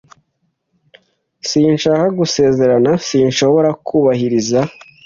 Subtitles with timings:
[1.49, 4.59] Sinshaka gusezerana sinshobora kubahiriza.